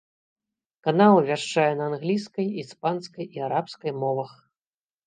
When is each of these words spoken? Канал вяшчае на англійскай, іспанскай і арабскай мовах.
Канал 0.87 1.13
вяшчае 1.27 1.67
на 1.83 1.87
англійскай, 1.91 2.47
іспанскай 2.65 3.25
і 3.39 3.49
арабскай 3.51 3.91
мовах. 4.07 4.31